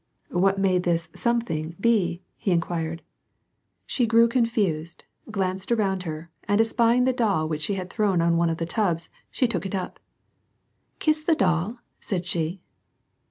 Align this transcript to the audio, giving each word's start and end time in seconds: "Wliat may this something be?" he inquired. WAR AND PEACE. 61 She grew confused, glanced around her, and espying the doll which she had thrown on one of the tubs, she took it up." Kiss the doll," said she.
"Wliat 0.33 0.57
may 0.57 0.79
this 0.79 1.09
something 1.13 1.75
be?" 1.79 2.23
he 2.35 2.49
inquired. 2.49 3.01
WAR 3.01 3.01
AND 3.01 3.01
PEACE. 3.87 3.93
61 3.93 3.95
She 3.95 4.07
grew 4.07 4.27
confused, 4.27 5.03
glanced 5.29 5.71
around 5.71 6.03
her, 6.09 6.31
and 6.45 6.59
espying 6.59 7.03
the 7.05 7.13
doll 7.13 7.47
which 7.47 7.61
she 7.61 7.75
had 7.75 7.91
thrown 7.91 8.19
on 8.19 8.35
one 8.35 8.49
of 8.49 8.57
the 8.57 8.65
tubs, 8.65 9.11
she 9.29 9.45
took 9.45 9.63
it 9.63 9.75
up." 9.75 9.99
Kiss 10.97 11.21
the 11.21 11.35
doll," 11.35 11.81
said 11.99 12.25
she. 12.25 12.61